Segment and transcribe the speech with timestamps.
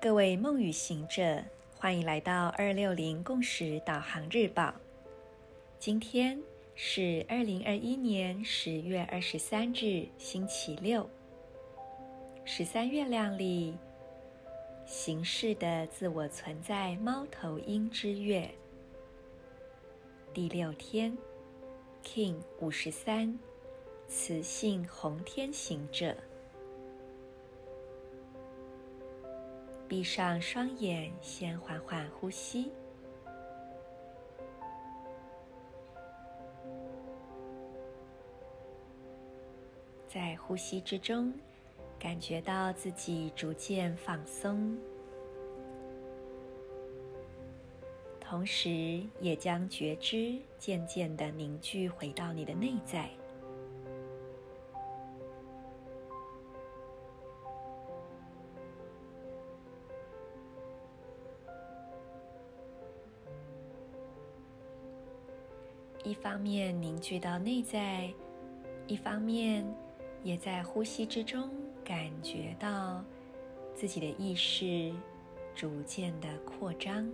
[0.00, 1.42] 各位梦与行者，
[1.76, 4.72] 欢迎来到二六零共识导航日报。
[5.80, 6.40] 今天
[6.76, 11.10] 是二零二一年十月二十三日，星期六。
[12.44, 13.76] 十三月亮里，
[14.86, 18.48] 形式的自我存在猫头鹰之月，
[20.32, 21.18] 第六天
[22.04, 23.36] ，King 五十三，
[24.06, 26.16] 雌性红天行者。
[29.88, 32.70] 闭上双眼，先缓缓呼吸，
[40.06, 41.32] 在呼吸之中，
[41.98, 44.76] 感觉到自己逐渐放松，
[48.20, 53.08] 同时也将觉知渐渐的凝聚回到你的内在。
[66.08, 68.10] 一方面凝聚到内在，
[68.86, 69.62] 一方面
[70.22, 71.50] 也在呼吸之中
[71.84, 73.04] 感觉到
[73.74, 74.90] 自己的意识
[75.54, 77.06] 逐渐的扩张。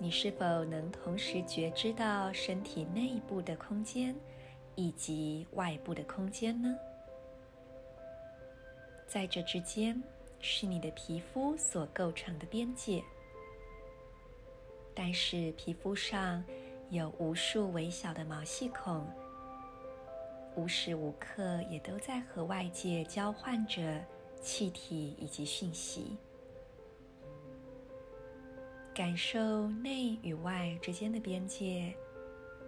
[0.00, 4.12] 你是否能同时觉知到身体内部的空间
[4.74, 6.76] 以及外部的空间呢？
[9.06, 10.02] 在这之间
[10.40, 13.00] 是你的皮肤所构成的边界，
[14.92, 16.42] 但是皮肤上，
[16.90, 19.04] 有无数微小的毛细孔，
[20.54, 24.00] 无时无刻也都在和外界交换着
[24.40, 26.16] 气体以及讯息。
[28.94, 31.92] 感受内与外之间的边界，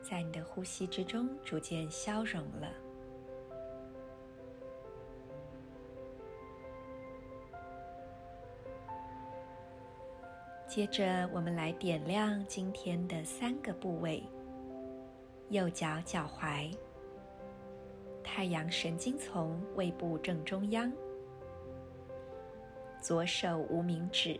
[0.02, 2.72] 在你的呼吸之中逐渐消融了。
[10.68, 14.22] 接着，我们来点亮今天的三个部位：
[15.48, 16.70] 右脚脚踝、
[18.22, 20.92] 太阳神经丛胃部正中央、
[23.00, 24.38] 左手无名指。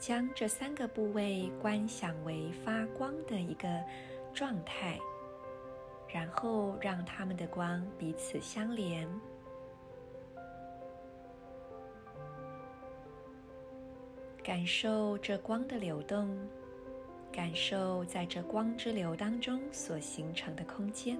[0.00, 3.68] 将这三个部位观想为发光的一个
[4.34, 4.98] 状态，
[6.08, 9.08] 然后让它们的光彼此相连。
[14.50, 16.36] 感受这光的流动，
[17.30, 21.16] 感受在这光之流当中所形成的空间。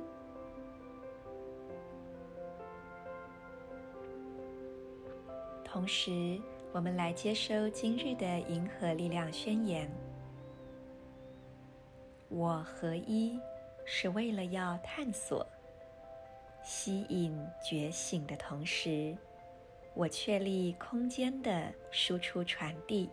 [5.65, 6.41] 同时，
[6.73, 9.89] 我们来接收今日的银河力量宣言：
[12.29, 13.39] 我合一，
[13.85, 15.47] 是为了要探索、
[16.65, 19.17] 吸引觉醒的同时。
[19.93, 23.11] 我确立空间的输出传递，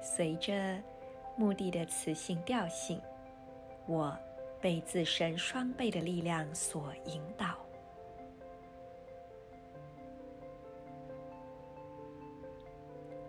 [0.00, 0.80] 随着
[1.36, 3.00] 目的的磁性调性，
[3.86, 4.16] 我
[4.60, 7.58] 被自身双倍的力量所引导。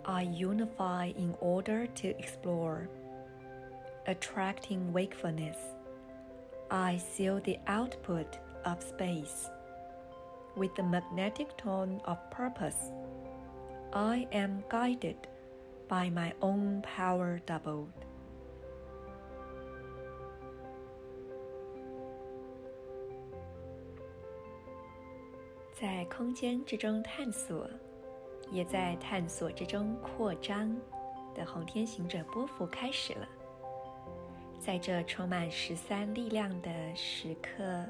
[0.04, 2.88] I unify in order to explore,
[4.06, 5.58] attracting wakefulness.
[6.70, 9.50] I seal the output of space.
[10.56, 12.92] With the magnetic tone of purpose,
[13.92, 15.18] I am guided
[15.89, 17.89] by my own power doubled.
[25.73, 27.69] 在空间之中探索，
[28.51, 30.77] 也在探索之中扩张
[31.35, 33.29] 的红天行者波幅开始了。
[34.61, 37.85] 在这充满十三力量的时刻，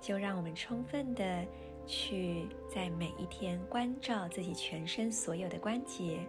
[0.00, 1.44] 就让我们充分的。
[1.90, 6.20] 去在每一天关照自己全身所有的关节，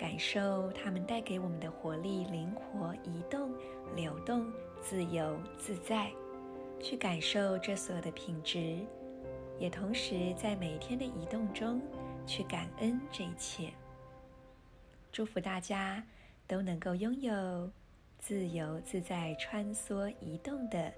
[0.00, 3.52] 感受它们带给我们的活力、灵活、移动、
[3.94, 4.50] 流动、
[4.80, 6.10] 自由自在。
[6.80, 8.78] 去感受这所有的品质，
[9.58, 11.82] 也同时在每一天的移动中
[12.26, 13.70] 去感恩这一切。
[15.12, 16.02] 祝福大家
[16.46, 17.70] 都能够拥有
[18.18, 20.90] 自由自在、穿梭移动的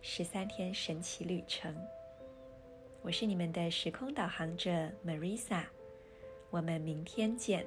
[0.00, 1.74] 十三天神奇旅程。
[3.02, 4.70] 我是你们的时空导航者
[5.04, 5.64] Marisa，
[6.50, 7.66] 我们明天见。